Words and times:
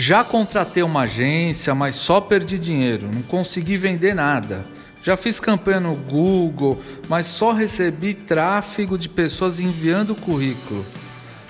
Já 0.00 0.24
contratei 0.24 0.82
uma 0.82 1.02
agência, 1.02 1.74
mas 1.74 1.94
só 1.94 2.22
perdi 2.22 2.58
dinheiro, 2.58 3.10
não 3.12 3.20
consegui 3.20 3.76
vender 3.76 4.14
nada. 4.14 4.64
Já 5.02 5.14
fiz 5.14 5.38
campanha 5.38 5.78
no 5.78 5.94
Google, 5.94 6.82
mas 7.06 7.26
só 7.26 7.52
recebi 7.52 8.14
tráfego 8.14 8.96
de 8.96 9.10
pessoas 9.10 9.60
enviando 9.60 10.14
currículo. 10.14 10.86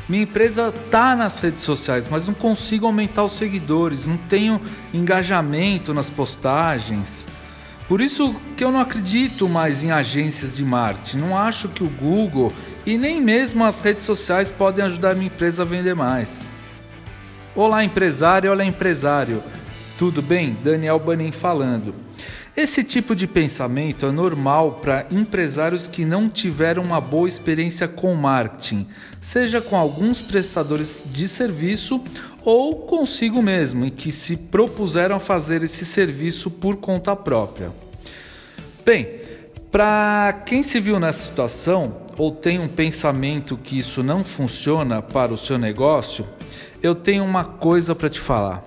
Minha 0.08 0.24
empresa 0.24 0.74
tá 0.90 1.14
nas 1.14 1.38
redes 1.38 1.62
sociais, 1.62 2.08
mas 2.10 2.26
não 2.26 2.34
consigo 2.34 2.86
aumentar 2.86 3.22
os 3.22 3.34
seguidores, 3.34 4.04
não 4.04 4.16
tenho 4.16 4.60
engajamento 4.92 5.94
nas 5.94 6.10
postagens. 6.10 7.28
Por 7.86 8.00
isso 8.00 8.34
que 8.56 8.64
eu 8.64 8.72
não 8.72 8.80
acredito 8.80 9.48
mais 9.48 9.84
em 9.84 9.92
agências 9.92 10.56
de 10.56 10.64
marketing. 10.64 11.18
Não 11.18 11.38
acho 11.38 11.68
que 11.68 11.84
o 11.84 11.88
Google 11.88 12.52
e 12.84 12.98
nem 12.98 13.20
mesmo 13.20 13.64
as 13.64 13.78
redes 13.78 14.04
sociais 14.04 14.50
podem 14.50 14.84
ajudar 14.84 15.14
minha 15.14 15.28
empresa 15.28 15.62
a 15.62 15.66
vender 15.66 15.94
mais. 15.94 16.49
Olá, 17.56 17.82
empresário, 17.82 18.52
olá, 18.52 18.64
empresário. 18.64 19.42
Tudo 19.98 20.22
bem? 20.22 20.56
Daniel 20.62 21.00
Banin 21.00 21.32
falando. 21.32 21.92
Esse 22.56 22.84
tipo 22.84 23.16
de 23.16 23.26
pensamento 23.26 24.06
é 24.06 24.12
normal 24.12 24.78
para 24.80 25.06
empresários 25.10 25.88
que 25.88 26.04
não 26.04 26.28
tiveram 26.28 26.80
uma 26.80 27.00
boa 27.00 27.28
experiência 27.28 27.88
com 27.88 28.14
marketing, 28.14 28.86
seja 29.20 29.60
com 29.60 29.76
alguns 29.76 30.22
prestadores 30.22 31.02
de 31.04 31.26
serviço 31.26 32.00
ou 32.44 32.86
consigo 32.86 33.42
mesmo, 33.42 33.84
e 33.84 33.90
que 33.90 34.12
se 34.12 34.36
propuseram 34.36 35.16
a 35.16 35.20
fazer 35.20 35.64
esse 35.64 35.84
serviço 35.84 36.52
por 36.52 36.76
conta 36.76 37.16
própria. 37.16 37.72
Bem, 38.84 39.22
para 39.72 40.40
quem 40.46 40.62
se 40.62 40.78
viu 40.78 41.00
nessa 41.00 41.24
situação 41.26 41.96
ou 42.20 42.30
tem 42.30 42.58
um 42.58 42.68
pensamento 42.68 43.56
que 43.56 43.78
isso 43.78 44.02
não 44.02 44.22
funciona 44.22 45.00
para 45.00 45.32
o 45.32 45.38
seu 45.38 45.56
negócio, 45.56 46.26
eu 46.82 46.94
tenho 46.94 47.24
uma 47.24 47.44
coisa 47.44 47.94
para 47.94 48.10
te 48.10 48.20
falar. 48.20 48.62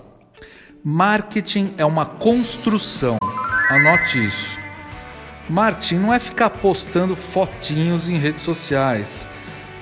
Marketing 0.84 1.72
é 1.78 1.86
uma 1.86 2.04
construção. 2.04 3.18
Anote 3.70 4.24
isso. 4.24 4.58
Marketing 5.48 5.98
não 5.98 6.12
é 6.12 6.18
ficar 6.18 6.50
postando 6.50 7.16
fotinhos 7.16 8.10
em 8.10 8.18
redes 8.18 8.42
sociais. 8.42 9.30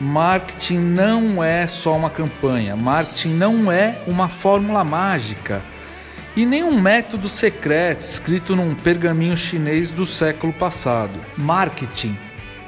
Marketing 0.01 0.79
não 0.79 1.41
é 1.41 1.65
só 1.65 1.95
uma 1.95 2.09
campanha. 2.09 2.75
Marketing 2.75 3.35
não 3.35 3.71
é 3.71 4.01
uma 4.05 4.27
fórmula 4.27 4.83
mágica 4.83 5.61
e 6.35 6.45
nem 6.45 6.61
um 6.61 6.77
método 6.77 7.29
secreto 7.29 8.01
escrito 8.01 8.53
num 8.53 8.75
pergaminho 8.75 9.37
chinês 9.37 9.91
do 9.91 10.05
século 10.05 10.51
passado. 10.51 11.17
Marketing 11.37 12.17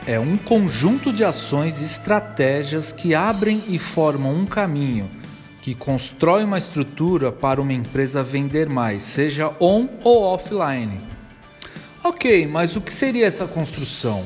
é 0.05 0.19
um 0.19 0.35
conjunto 0.35 1.13
de 1.13 1.23
ações 1.23 1.81
e 1.81 1.85
estratégias 1.85 2.91
que 2.91 3.15
abrem 3.15 3.63
e 3.67 3.79
formam 3.79 4.35
um 4.35 4.45
caminho 4.45 5.09
que 5.61 5.73
constrói 5.73 6.43
uma 6.43 6.57
estrutura 6.57 7.31
para 7.31 7.61
uma 7.61 7.71
empresa 7.71 8.21
vender 8.21 8.67
mais, 8.67 9.01
seja 9.03 9.49
on 9.61 9.87
ou 10.03 10.23
offline. 10.23 10.99
Ok, 12.03 12.45
mas 12.47 12.75
o 12.75 12.81
que 12.81 12.91
seria 12.91 13.25
essa 13.25 13.47
construção? 13.47 14.25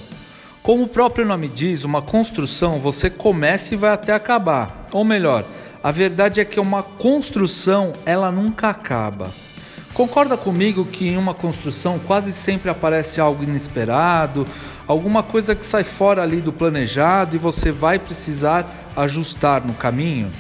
Como 0.64 0.84
o 0.84 0.88
próprio 0.88 1.28
nome 1.28 1.48
diz, 1.48 1.84
uma 1.84 2.02
construção 2.02 2.80
você 2.80 3.08
começa 3.08 3.76
e 3.76 3.78
vai 3.78 3.92
até 3.92 4.14
acabar. 4.14 4.88
Ou 4.92 5.06
melhor, 5.06 5.46
a 5.84 5.92
verdade 5.92 6.42
é 6.42 6.46
que 6.46 6.60
uma 6.60 6.82
construção 6.82 7.94
ela 8.04 8.32
nunca 8.32 8.70
acaba. 8.70 9.32
Concorda 9.98 10.38
comigo 10.38 10.86
que 10.86 11.08
em 11.08 11.18
uma 11.18 11.34
construção 11.34 11.98
quase 11.98 12.32
sempre 12.32 12.70
aparece 12.70 13.20
algo 13.20 13.44
inesperado, 13.44 14.46
alguma 14.86 15.24
coisa 15.24 15.56
que 15.56 15.66
sai 15.66 15.84
fora 15.84 16.22
ali 16.22 16.40
do 16.40 16.54
planejado 16.54 17.36
e 17.36 17.40
você 17.40 17.72
vai 17.72 17.98
precisar 17.98 18.92
ajustar 18.96 19.66
no 19.66 19.74
caminho? 19.74 20.32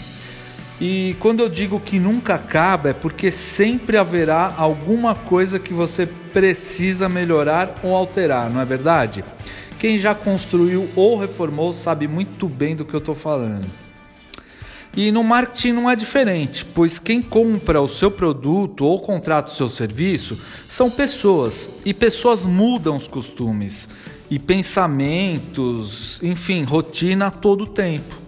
E 0.80 1.16
quando 1.19 1.39
eu 1.39 1.50
digo 1.50 1.80
que 1.80 1.97
nunca 1.97 2.35
acaba, 2.35 2.89
é 2.89 2.94
porque 2.94 3.31
sempre 3.31 3.97
haverá 3.97 4.53
alguma 4.55 5.16
coisa 5.16 5.58
que 5.58 5.73
você 5.73 6.05
precisa 6.05 7.09
melhorar 7.09 7.80
ou 7.81 7.95
alterar, 7.95 8.52
não 8.52 8.61
é 8.61 8.66
verdade? 8.66 9.25
Quem 9.80 9.97
já 9.97 10.13
construiu 10.13 10.88
ou 10.96 11.17
reformou 11.17 11.73
sabe 11.73 12.07
muito 12.07 12.47
bem 12.47 12.75
do 12.75 12.85
que 12.85 12.94
eu 12.94 13.00
estou 13.00 13.16
falando. 13.16 13.87
E 14.96 15.12
no 15.12 15.24
marketing 15.24 15.74
não 15.74 15.90
é 15.90 15.96
diferente, 15.96 16.66
pois 16.66 16.98
quem 17.00 17.22
compra 17.22 17.81
o 17.81 17.88
seu 17.88 18.09
produto 18.09 18.84
ou 18.84 19.00
contrata 19.00 19.52
o 19.52 19.56
seu 19.56 19.68
serviço 19.68 20.40
são 20.68 20.90
pessoas, 20.90 21.70
e 21.86 21.94
pessoas 21.94 22.46
mudam 22.46 22.97
os 22.97 23.08
costumes 23.08 23.88
e 24.30 24.40
pensamentos, 24.40 26.20
enfim, 26.24 26.64
rotina 26.64 27.28
a 27.28 27.31
todo 27.31 27.68
tempo. 27.68 28.28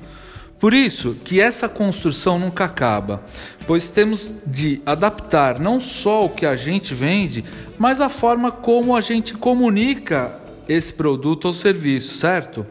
Por 0.59 0.73
isso 0.73 1.15
que 1.23 1.39
essa 1.39 1.69
construção 1.69 2.37
nunca 2.37 2.65
acaba, 2.65 3.23
pois 3.65 3.89
temos 3.89 4.33
de 4.45 4.81
adaptar 4.85 5.57
não 5.57 5.79
só 5.79 6.25
o 6.25 6.29
que 6.29 6.45
a 6.45 6.55
gente 6.55 6.93
vende, 6.93 7.45
mas 7.77 8.01
a 8.01 8.09
forma 8.09 8.51
como 8.51 8.95
a 8.95 8.99
gente 8.99 9.33
comunica 9.33 10.37
esse 10.67 10.91
produto 10.91 11.45
ou 11.45 11.53
serviço, 11.53 12.17
certo? 12.17 12.65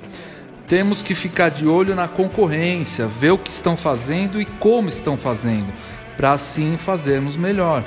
Temos 0.69 1.01
que 1.01 1.15
ficar 1.15 1.49
de 1.49 1.67
olho 1.67 1.95
na 1.95 2.07
concorrência, 2.07 3.07
ver 3.07 3.31
o 3.31 3.39
que 3.39 3.51
estão 3.51 3.75
fazendo 3.75 4.39
e 4.39 4.45
como 4.45 4.91
estão 4.91 5.17
fazendo, 5.17 5.73
para 6.15 6.33
assim 6.33 6.77
fazermos 6.77 7.39
melhor. 7.39 7.83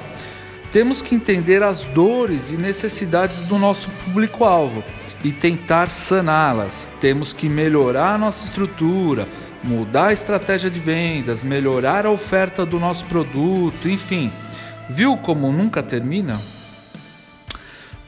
Temos 0.72 1.00
que 1.00 1.14
entender 1.14 1.62
as 1.62 1.84
dores 1.86 2.52
e 2.52 2.58
necessidades 2.58 3.42
do 3.42 3.60
nosso 3.60 3.88
público-alvo 4.04 4.84
e 5.24 5.32
tentar 5.32 5.92
saná-las. 5.92 6.90
Temos 7.00 7.34
que 7.34 7.48
melhorar 7.48 8.18
nossa 8.18 8.46
estrutura, 8.46 9.28
mudar 9.64 10.08
a 10.08 10.14
estratégia 10.14 10.70
de 10.70 10.80
vendas, 10.80 11.44
melhorar 11.44 12.08
a 12.08 12.10
oferta 12.10 12.66
do 12.66 12.80
nosso 12.80 13.06
produto, 13.06 13.88
enfim. 13.88 14.32
Viu 14.90 15.18
como 15.18 15.52
nunca 15.52 15.84
termina? 15.84 16.40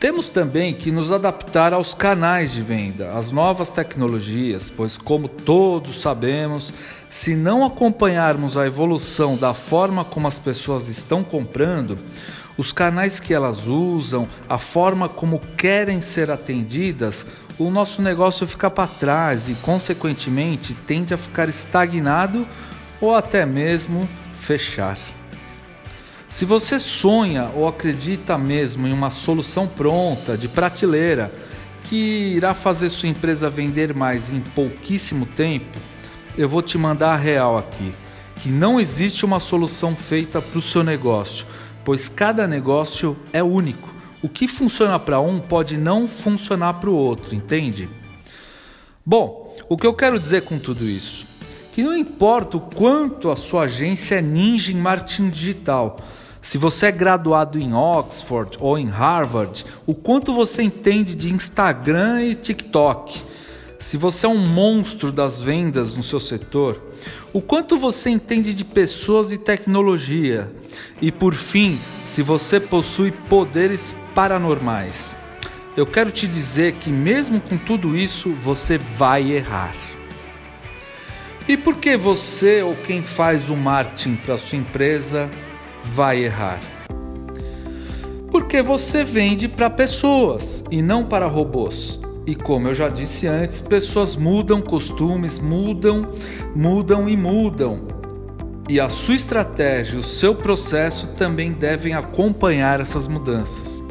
Temos 0.03 0.29
também 0.29 0.73
que 0.73 0.91
nos 0.91 1.13
adaptar 1.13 1.71
aos 1.71 1.93
canais 1.93 2.51
de 2.51 2.61
venda, 2.61 3.17
às 3.17 3.31
novas 3.31 3.71
tecnologias, 3.71 4.69
pois, 4.69 4.97
como 4.97 5.29
todos 5.29 6.01
sabemos, 6.01 6.73
se 7.09 7.37
não 7.37 7.65
acompanharmos 7.65 8.57
a 8.57 8.67
evolução 8.67 9.37
da 9.37 9.53
forma 9.53 10.03
como 10.03 10.27
as 10.27 10.37
pessoas 10.37 10.89
estão 10.89 11.23
comprando, 11.23 11.97
os 12.57 12.73
canais 12.73 13.21
que 13.21 13.33
elas 13.33 13.65
usam, 13.65 14.27
a 14.49 14.59
forma 14.59 15.07
como 15.07 15.39
querem 15.55 16.01
ser 16.01 16.29
atendidas, 16.29 17.25
o 17.57 17.69
nosso 17.71 18.01
negócio 18.01 18.45
fica 18.45 18.69
para 18.69 18.89
trás 18.89 19.47
e, 19.47 19.53
consequentemente, 19.53 20.73
tende 20.85 21.13
a 21.13 21.17
ficar 21.17 21.47
estagnado 21.47 22.45
ou 22.99 23.15
até 23.15 23.45
mesmo 23.45 24.05
fechar. 24.35 24.97
Se 26.33 26.45
você 26.45 26.79
sonha 26.79 27.51
ou 27.53 27.67
acredita 27.67 28.39
mesmo 28.39 28.87
em 28.87 28.91
uma 28.91 29.11
solução 29.11 29.67
pronta, 29.67 30.35
de 30.35 30.47
prateleira, 30.47 31.31
que 31.83 32.33
irá 32.35 32.55
fazer 32.55 32.89
sua 32.89 33.07
empresa 33.07 33.51
vender 33.51 33.93
mais 33.93 34.31
em 34.31 34.39
pouquíssimo 34.39 35.27
tempo, 35.27 35.77
eu 36.35 36.49
vou 36.49 36.63
te 36.63 36.75
mandar 36.75 37.13
a 37.13 37.15
real 37.15 37.55
aqui, 37.55 37.93
que 38.37 38.49
não 38.49 38.79
existe 38.79 39.23
uma 39.23 39.39
solução 39.39 39.95
feita 39.95 40.41
para 40.41 40.57
o 40.57 40.61
seu 40.61 40.83
negócio, 40.83 41.45
pois 41.85 42.09
cada 42.09 42.47
negócio 42.47 43.15
é 43.31 43.43
único. 43.43 43.93
O 44.19 44.27
que 44.27 44.47
funciona 44.47 44.97
para 44.97 45.19
um 45.19 45.39
pode 45.39 45.77
não 45.77 46.07
funcionar 46.07 46.73
para 46.73 46.89
o 46.89 46.95
outro, 46.95 47.35
entende? 47.35 47.87
Bom, 49.05 49.55
o 49.69 49.77
que 49.77 49.85
eu 49.85 49.93
quero 49.93 50.19
dizer 50.19 50.41
com 50.41 50.57
tudo 50.57 50.83
isso? 50.83 51.27
Que 51.71 51.83
não 51.83 51.95
importa 51.95 52.57
o 52.57 52.61
quanto 52.61 53.29
a 53.29 53.35
sua 53.35 53.65
agência 53.65 54.15
é 54.15 54.21
ninja 54.21 54.71
em 54.71 54.75
marketing 54.75 55.29
digital, 55.29 55.97
se 56.43 56.57
você 56.57 56.87
é 56.87 56.91
graduado 56.91 57.57
em 57.57 57.73
Oxford 57.73 58.57
ou 58.59 58.77
em 58.77 58.89
Harvard, 58.89 59.65
o 59.87 59.95
quanto 59.95 60.33
você 60.33 60.61
entende 60.61 61.15
de 61.15 61.31
Instagram 61.31 62.21
e 62.21 62.35
TikTok, 62.35 63.19
se 63.79 63.95
você 63.95 64.25
é 64.25 64.29
um 64.29 64.37
monstro 64.37 65.09
das 65.09 65.41
vendas 65.41 65.95
no 65.95 66.03
seu 66.03 66.19
setor, 66.19 66.83
o 67.31 67.41
quanto 67.41 67.77
você 67.77 68.09
entende 68.09 68.53
de 68.53 68.65
pessoas 68.65 69.31
e 69.31 69.37
tecnologia, 69.37 70.51
e 71.01 71.13
por 71.13 71.33
fim, 71.33 71.79
se 72.05 72.21
você 72.21 72.59
possui 72.59 73.11
poderes 73.11 73.95
paranormais. 74.13 75.15
Eu 75.77 75.85
quero 75.85 76.11
te 76.11 76.27
dizer 76.27 76.73
que, 76.73 76.89
mesmo 76.89 77.39
com 77.39 77.57
tudo 77.57 77.97
isso, 77.97 78.31
você 78.31 78.77
vai 78.77 79.31
errar. 79.31 79.73
E 81.47 81.55
por 81.55 81.77
que 81.77 81.95
você 81.95 82.61
ou 82.61 82.75
quem 82.75 83.01
faz 83.01 83.49
o 83.49 83.55
marketing 83.55 84.15
para 84.17 84.37
sua 84.37 84.57
empresa 84.57 85.29
vai 85.93 86.25
errar? 86.25 86.59
Porque 88.31 88.63
você 88.63 89.03
vende 89.03 89.47
para 89.47 89.69
pessoas 89.69 90.63
e 90.71 90.81
não 90.81 91.05
para 91.05 91.27
robôs. 91.27 91.99
E 92.25 92.33
como 92.33 92.67
eu 92.67 92.73
já 92.73 92.89
disse 92.89 93.27
antes, 93.27 93.61
pessoas 93.61 94.15
mudam 94.15 94.59
costumes, 94.59 95.37
mudam, 95.37 96.07
mudam 96.55 97.07
e 97.07 97.15
mudam. 97.15 97.81
E 98.67 98.79
a 98.79 98.89
sua 98.89 99.13
estratégia, 99.13 99.99
o 99.99 100.03
seu 100.03 100.33
processo 100.33 101.07
também 101.15 101.51
devem 101.51 101.93
acompanhar 101.93 102.79
essas 102.79 103.07
mudanças. 103.07 103.83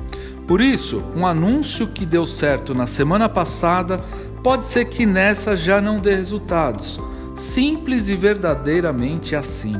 Por 0.48 0.60
isso, 0.60 1.04
um 1.14 1.24
anúncio 1.24 1.86
que 1.86 2.04
deu 2.04 2.26
certo 2.26 2.74
na 2.74 2.88
semana 2.88 3.28
passada 3.28 4.00
pode 4.42 4.64
ser 4.64 4.86
que 4.86 5.06
nessa 5.06 5.54
já 5.54 5.80
não 5.80 6.00
dê 6.00 6.16
resultados. 6.16 6.98
Simples 7.36 8.08
e 8.08 8.16
verdadeiramente 8.16 9.36
assim. 9.36 9.76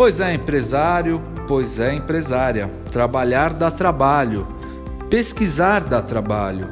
Pois 0.00 0.18
é, 0.18 0.32
empresário, 0.32 1.20
pois 1.46 1.78
é, 1.78 1.92
empresária. 1.92 2.70
Trabalhar 2.90 3.52
dá 3.52 3.70
trabalho, 3.70 4.46
pesquisar 5.10 5.84
dá 5.84 6.00
trabalho, 6.00 6.70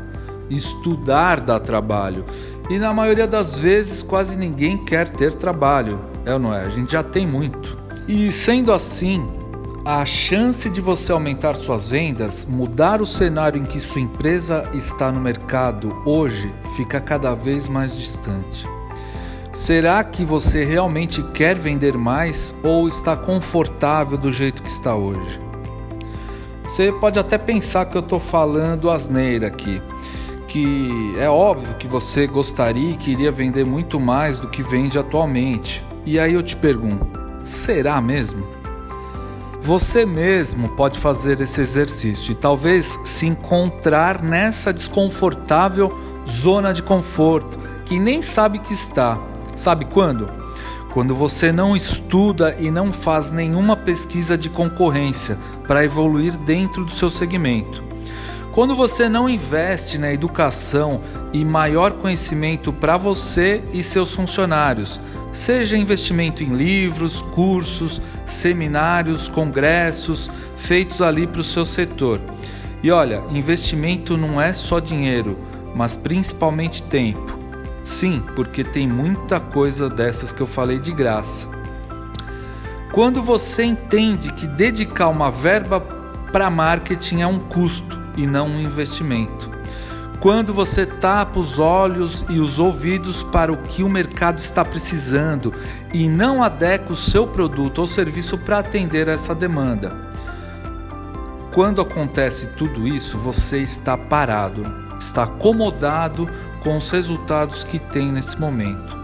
estudar 0.48 1.38
dá 1.38 1.60
trabalho. 1.60 2.24
E 2.70 2.78
na 2.78 2.90
maioria 2.94 3.26
das 3.26 3.58
vezes 3.58 4.02
quase 4.02 4.34
ninguém 4.34 4.82
quer 4.82 5.10
ter 5.10 5.34
trabalho, 5.34 6.00
é 6.24 6.32
ou 6.32 6.38
não 6.38 6.54
é? 6.54 6.64
A 6.64 6.70
gente 6.70 6.92
já 6.92 7.02
tem 7.02 7.26
muito. 7.26 7.76
E 8.08 8.32
sendo 8.32 8.72
assim, 8.72 9.28
a 9.84 10.06
chance 10.06 10.70
de 10.70 10.80
você 10.80 11.12
aumentar 11.12 11.54
suas 11.54 11.90
vendas, 11.90 12.46
mudar 12.48 13.02
o 13.02 13.06
cenário 13.06 13.60
em 13.60 13.66
que 13.66 13.78
sua 13.78 14.00
empresa 14.00 14.64
está 14.72 15.12
no 15.12 15.20
mercado 15.20 15.94
hoje, 16.06 16.50
fica 16.74 16.98
cada 16.98 17.34
vez 17.34 17.68
mais 17.68 17.94
distante. 17.94 18.66
Será 19.58 20.04
que 20.04 20.24
você 20.24 20.64
realmente 20.64 21.20
quer 21.20 21.56
vender 21.56 21.98
mais 21.98 22.54
ou 22.62 22.86
está 22.86 23.16
confortável 23.16 24.16
do 24.16 24.32
jeito 24.32 24.62
que 24.62 24.70
está 24.70 24.94
hoje? 24.94 25.40
Você 26.62 26.92
pode 26.92 27.18
até 27.18 27.36
pensar 27.36 27.84
que 27.86 27.96
eu 27.96 28.00
estou 28.00 28.20
falando 28.20 28.88
asneira 28.88 29.48
aqui, 29.48 29.82
que 30.46 31.12
é 31.18 31.28
óbvio 31.28 31.74
que 31.74 31.88
você 31.88 32.24
gostaria 32.28 32.92
e 32.92 32.96
queria 32.96 33.32
vender 33.32 33.66
muito 33.66 33.98
mais 33.98 34.38
do 34.38 34.46
que 34.46 34.62
vende 34.62 34.96
atualmente. 34.96 35.84
E 36.06 36.20
aí 36.20 36.34
eu 36.34 36.42
te 36.42 36.54
pergunto: 36.54 37.08
será 37.42 38.00
mesmo? 38.00 38.46
Você 39.60 40.06
mesmo 40.06 40.68
pode 40.68 41.00
fazer 41.00 41.40
esse 41.40 41.60
exercício 41.60 42.30
e 42.30 42.36
talvez 42.36 42.96
se 43.02 43.26
encontrar 43.26 44.22
nessa 44.22 44.72
desconfortável 44.72 45.92
zona 46.30 46.72
de 46.72 46.82
conforto 46.82 47.58
que 47.84 47.98
nem 47.98 48.22
sabe 48.22 48.60
que 48.60 48.72
está. 48.72 49.18
Sabe 49.58 49.86
quando? 49.86 50.30
Quando 50.92 51.16
você 51.16 51.50
não 51.50 51.74
estuda 51.74 52.54
e 52.60 52.70
não 52.70 52.92
faz 52.92 53.32
nenhuma 53.32 53.76
pesquisa 53.76 54.38
de 54.38 54.48
concorrência 54.48 55.36
para 55.66 55.84
evoluir 55.84 56.38
dentro 56.38 56.84
do 56.84 56.92
seu 56.92 57.10
segmento. 57.10 57.82
Quando 58.52 58.76
você 58.76 59.08
não 59.08 59.28
investe 59.28 59.98
na 59.98 60.12
educação 60.12 61.00
e 61.32 61.44
maior 61.44 61.90
conhecimento 61.90 62.72
para 62.72 62.96
você 62.96 63.60
e 63.72 63.82
seus 63.82 64.12
funcionários, 64.12 65.00
seja 65.32 65.76
investimento 65.76 66.44
em 66.44 66.54
livros, 66.54 67.20
cursos, 67.20 68.00
seminários, 68.24 69.28
congressos 69.28 70.30
feitos 70.56 71.02
ali 71.02 71.26
para 71.26 71.40
o 71.40 71.44
seu 71.44 71.64
setor. 71.64 72.20
E 72.80 72.92
olha, 72.92 73.24
investimento 73.32 74.16
não 74.16 74.40
é 74.40 74.52
só 74.52 74.78
dinheiro, 74.78 75.36
mas 75.74 75.96
principalmente 75.96 76.80
tempo. 76.80 77.37
Sim, 77.88 78.22
porque 78.36 78.62
tem 78.62 78.86
muita 78.86 79.40
coisa 79.40 79.88
dessas 79.88 80.30
que 80.30 80.42
eu 80.42 80.46
falei 80.46 80.78
de 80.78 80.92
graça. 80.92 81.48
Quando 82.92 83.22
você 83.22 83.64
entende 83.64 84.30
que 84.34 84.46
dedicar 84.46 85.08
uma 85.08 85.30
verba 85.30 85.80
para 86.30 86.50
marketing 86.50 87.22
é 87.22 87.26
um 87.26 87.38
custo 87.38 87.98
e 88.14 88.26
não 88.26 88.46
um 88.46 88.60
investimento. 88.60 89.50
Quando 90.20 90.52
você 90.52 90.84
tapa 90.84 91.40
os 91.40 91.58
olhos 91.58 92.26
e 92.28 92.38
os 92.38 92.58
ouvidos 92.58 93.22
para 93.22 93.50
o 93.50 93.56
que 93.56 93.82
o 93.82 93.88
mercado 93.88 94.38
está 94.38 94.62
precisando 94.62 95.54
e 95.92 96.10
não 96.10 96.42
adequa 96.42 96.92
o 96.92 96.96
seu 96.96 97.26
produto 97.26 97.78
ou 97.78 97.86
serviço 97.86 98.36
para 98.36 98.58
atender 98.58 99.08
essa 99.08 99.34
demanda. 99.34 99.96
Quando 101.54 101.80
acontece 101.80 102.48
tudo 102.48 102.86
isso, 102.86 103.16
você 103.16 103.60
está 103.62 103.96
parado, 103.96 104.87
está 104.98 105.24
acomodado 105.24 106.28
com 106.62 106.76
os 106.76 106.90
resultados 106.90 107.64
que 107.64 107.78
tem 107.78 108.10
nesse 108.10 108.38
momento. 108.38 108.96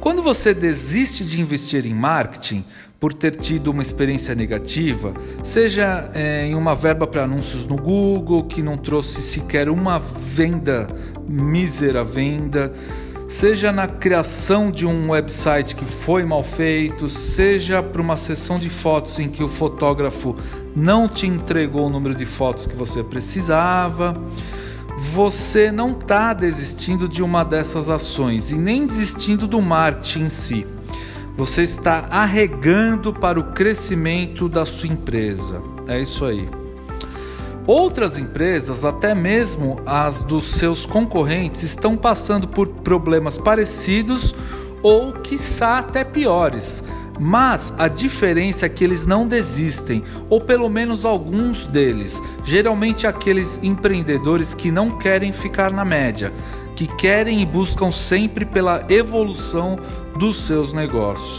Quando 0.00 0.22
você 0.22 0.54
desiste 0.54 1.24
de 1.24 1.40
investir 1.40 1.86
em 1.86 1.94
marketing, 1.94 2.64
por 2.98 3.12
ter 3.12 3.36
tido 3.36 3.70
uma 3.70 3.82
experiência 3.82 4.34
negativa, 4.34 5.12
seja 5.42 6.10
é, 6.14 6.46
em 6.46 6.54
uma 6.54 6.74
verba 6.74 7.06
para 7.06 7.24
anúncios 7.24 7.66
no 7.66 7.76
Google 7.76 8.44
que 8.44 8.62
não 8.62 8.76
trouxe 8.76 9.20
sequer 9.20 9.68
uma 9.68 9.98
venda, 9.98 10.86
mísera 11.28 12.02
venda, 12.02 12.72
seja 13.28 13.72
na 13.72 13.86
criação 13.86 14.70
de 14.70 14.86
um 14.86 15.10
website 15.10 15.74
que 15.74 15.84
foi 15.84 16.24
mal 16.24 16.42
feito, 16.42 17.08
seja 17.08 17.82
para 17.82 18.00
uma 18.00 18.16
sessão 18.16 18.58
de 18.58 18.70
fotos 18.70 19.18
em 19.18 19.28
que 19.28 19.42
o 19.42 19.48
fotógrafo 19.48 20.36
não 20.74 21.08
te 21.08 21.26
entregou 21.26 21.86
o 21.86 21.90
número 21.90 22.14
de 22.14 22.24
fotos 22.24 22.66
que 22.66 22.76
você 22.76 23.02
precisava. 23.02 24.20
Você 25.12 25.72
não 25.72 25.90
está 25.90 26.32
desistindo 26.32 27.08
de 27.08 27.22
uma 27.22 27.44
dessas 27.44 27.90
ações 27.90 28.50
e 28.50 28.54
nem 28.54 28.86
desistindo 28.86 29.46
do 29.46 29.60
marketing 29.62 30.24
em 30.24 30.30
si 30.30 30.66
você 31.36 31.62
está 31.62 32.06
arregando 32.10 33.12
para 33.12 33.38
o 33.38 33.52
crescimento 33.52 34.48
da 34.48 34.64
sua 34.64 34.88
empresa. 34.88 35.60
É 35.86 36.00
isso 36.00 36.24
aí. 36.24 36.48
Outras 37.66 38.16
empresas, 38.16 38.86
até 38.86 39.14
mesmo 39.14 39.80
as 39.84 40.22
dos 40.22 40.52
seus 40.52 40.86
concorrentes, 40.86 41.62
estão 41.62 41.94
passando 41.94 42.48
por 42.48 42.68
problemas 42.68 43.36
parecidos 43.36 44.34
ou, 44.82 45.12
quiçá, 45.12 45.78
até 45.78 46.04
piores. 46.04 46.82
Mas 47.18 47.72
a 47.78 47.88
diferença 47.88 48.66
é 48.66 48.68
que 48.68 48.84
eles 48.84 49.06
não 49.06 49.26
desistem, 49.26 50.04
ou 50.28 50.40
pelo 50.40 50.68
menos 50.68 51.04
alguns 51.04 51.66
deles, 51.66 52.22
geralmente 52.44 53.06
aqueles 53.06 53.58
empreendedores 53.62 54.54
que 54.54 54.70
não 54.70 54.90
querem 54.90 55.32
ficar 55.32 55.70
na 55.70 55.84
média, 55.84 56.32
que 56.74 56.86
querem 56.86 57.40
e 57.40 57.46
buscam 57.46 57.90
sempre 57.90 58.44
pela 58.44 58.84
evolução 58.90 59.78
dos 60.18 60.44
seus 60.44 60.72
negócios. 60.72 61.38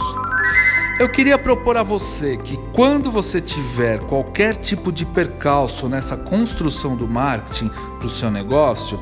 Eu 0.98 1.08
queria 1.08 1.38
propor 1.38 1.76
a 1.76 1.84
você 1.84 2.36
que 2.36 2.58
quando 2.72 3.08
você 3.08 3.40
tiver 3.40 4.00
qualquer 4.00 4.56
tipo 4.56 4.90
de 4.90 5.06
percalço 5.06 5.88
nessa 5.88 6.16
construção 6.16 6.96
do 6.96 7.06
marketing 7.06 7.70
para 7.98 8.06
o 8.08 8.10
seu 8.10 8.32
negócio, 8.32 8.98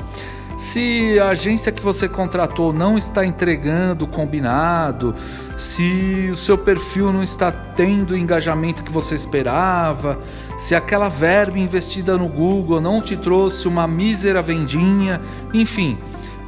se 0.57 1.19
a 1.19 1.29
agência 1.29 1.71
que 1.71 1.83
você 1.83 2.09
contratou 2.09 2.73
não 2.73 2.97
está 2.97 3.23
entregando 3.23 4.05
o 4.05 4.07
combinado, 4.07 5.13
se 5.55 6.29
o 6.33 6.35
seu 6.35 6.57
perfil 6.57 7.13
não 7.13 7.21
está 7.21 7.51
tendo 7.51 8.11
o 8.11 8.17
engajamento 8.17 8.83
que 8.83 8.91
você 8.91 9.13
esperava, 9.13 10.19
se 10.57 10.73
aquela 10.73 11.09
verba 11.09 11.59
investida 11.59 12.17
no 12.17 12.27
Google 12.27 12.81
não 12.81 12.99
te 13.01 13.15
trouxe 13.15 13.67
uma 13.67 13.87
mísera 13.87 14.41
vendinha, 14.41 15.21
enfim, 15.53 15.95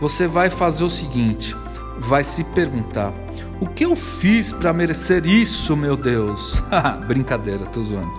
você 0.01 0.27
vai 0.27 0.49
fazer 0.49 0.83
o 0.83 0.89
seguinte: 0.89 1.55
vai 1.99 2.23
se 2.23 2.43
perguntar: 2.43 3.13
o 3.61 3.67
que 3.67 3.85
eu 3.85 3.95
fiz 3.95 4.51
para 4.51 4.73
merecer 4.73 5.25
isso, 5.27 5.77
meu 5.77 5.95
Deus? 5.95 6.63
Brincadeira, 7.07 7.65
tô 7.65 7.81
zoando. 7.81 8.11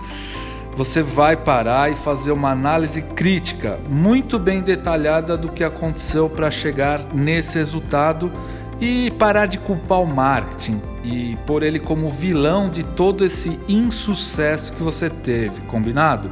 Você 0.75 1.03
vai 1.03 1.35
parar 1.35 1.91
e 1.91 1.95
fazer 1.95 2.31
uma 2.31 2.51
análise 2.51 3.01
crítica, 3.01 3.77
muito 3.89 4.39
bem 4.39 4.61
detalhada 4.61 5.35
do 5.35 5.49
que 5.49 5.63
aconteceu 5.63 6.29
para 6.29 6.49
chegar 6.49 7.01
nesse 7.13 7.57
resultado 7.57 8.31
e 8.79 9.11
parar 9.11 9.45
de 9.45 9.59
culpar 9.59 10.01
o 10.01 10.07
marketing 10.07 10.81
e 11.03 11.37
pôr 11.45 11.61
ele 11.61 11.79
como 11.79 12.09
vilão 12.09 12.69
de 12.69 12.83
todo 12.83 13.25
esse 13.25 13.59
insucesso 13.67 14.71
que 14.73 14.81
você 14.81 15.09
teve, 15.09 15.61
combinado? 15.61 16.31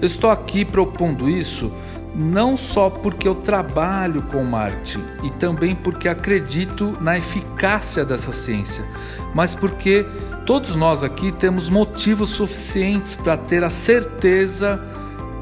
Eu 0.00 0.06
estou 0.06 0.30
aqui 0.30 0.64
propondo 0.64 1.28
isso 1.28 1.72
não 2.14 2.56
só 2.56 2.88
porque 2.88 3.28
eu 3.28 3.34
trabalho 3.34 4.22
com 4.22 4.42
marketing 4.42 5.04
e 5.22 5.30
também 5.30 5.74
porque 5.74 6.08
acredito 6.08 6.96
na 7.00 7.18
eficácia 7.18 8.04
dessa 8.04 8.32
ciência, 8.32 8.84
mas 9.34 9.54
porque 9.54 10.06
todos 10.46 10.76
nós 10.76 11.02
aqui 11.02 11.32
temos 11.32 11.68
motivos 11.68 12.30
suficientes 12.30 13.16
para 13.16 13.36
ter 13.36 13.64
a 13.64 13.68
certeza 13.68 14.80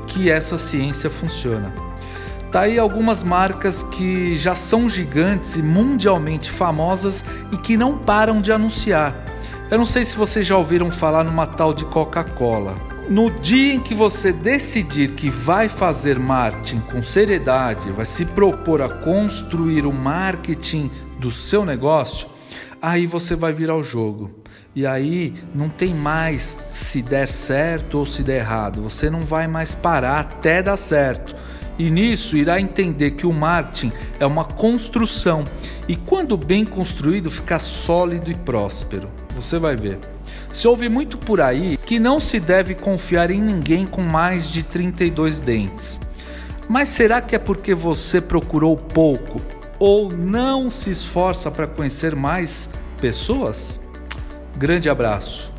que 0.06 0.30
essa 0.30 0.56
ciência 0.56 1.10
funciona. 1.10 1.74
Tá 2.50 2.62
aí 2.62 2.78
algumas 2.78 3.22
marcas 3.22 3.82
que 3.82 4.34
já 4.36 4.54
são 4.54 4.88
gigantes 4.88 5.56
e 5.56 5.62
mundialmente 5.62 6.50
famosas 6.50 7.22
e 7.52 7.58
que 7.58 7.76
não 7.76 7.98
param 7.98 8.40
de 8.40 8.50
anunciar. 8.50 9.14
Eu 9.70 9.76
não 9.76 9.84
sei 9.84 10.04
se 10.04 10.16
vocês 10.16 10.46
já 10.46 10.56
ouviram 10.56 10.90
falar 10.90 11.22
numa 11.22 11.46
tal 11.46 11.74
de 11.74 11.84
Coca-Cola 11.84 12.74
no 13.08 13.30
dia 13.30 13.74
em 13.74 13.80
que 13.80 13.94
você 13.94 14.32
decidir 14.32 15.10
que 15.10 15.28
vai 15.28 15.68
fazer 15.68 16.18
marketing 16.18 16.80
com 16.80 17.02
seriedade, 17.02 17.90
vai 17.90 18.06
se 18.06 18.24
propor 18.24 18.80
a 18.80 18.88
construir 18.88 19.84
o 19.84 19.92
marketing 19.92 20.90
do 21.18 21.30
seu 21.30 21.66
negócio, 21.66 22.26
aí 22.80 23.06
você 23.06 23.36
vai 23.36 23.52
virar 23.52 23.76
o 23.76 23.82
jogo. 23.82 24.43
E 24.74 24.86
aí 24.86 25.34
não 25.54 25.68
tem 25.68 25.94
mais 25.94 26.56
se 26.70 27.00
der 27.00 27.28
certo 27.28 27.98
ou 27.98 28.06
se 28.06 28.22
der 28.22 28.38
errado. 28.38 28.82
Você 28.82 29.08
não 29.08 29.20
vai 29.20 29.46
mais 29.46 29.74
parar 29.74 30.20
até 30.20 30.62
dar 30.62 30.76
certo. 30.76 31.34
E 31.78 31.90
nisso 31.90 32.36
irá 32.36 32.60
entender 32.60 33.12
que 33.12 33.26
o 33.26 33.32
marketing 33.32 33.92
é 34.20 34.26
uma 34.26 34.44
construção 34.44 35.44
e 35.88 35.96
quando 35.96 36.36
bem 36.36 36.64
construído 36.64 37.30
fica 37.30 37.58
sólido 37.58 38.30
e 38.30 38.34
próspero. 38.34 39.08
Você 39.34 39.58
vai 39.58 39.74
ver. 39.74 39.98
Se 40.52 40.68
ouve 40.68 40.88
muito 40.88 41.18
por 41.18 41.40
aí 41.40 41.76
que 41.84 41.98
não 41.98 42.20
se 42.20 42.38
deve 42.38 42.76
confiar 42.76 43.30
em 43.30 43.40
ninguém 43.40 43.86
com 43.86 44.02
mais 44.02 44.48
de 44.48 44.62
32 44.62 45.40
dentes. 45.40 45.98
Mas 46.68 46.88
será 46.88 47.20
que 47.20 47.34
é 47.34 47.38
porque 47.38 47.74
você 47.74 48.20
procurou 48.20 48.76
pouco 48.76 49.40
ou 49.78 50.10
não 50.10 50.70
se 50.70 50.90
esforça 50.90 51.50
para 51.50 51.66
conhecer 51.66 52.14
mais 52.14 52.70
pessoas? 53.00 53.80
Grande 54.56 54.88
abraço. 54.88 55.53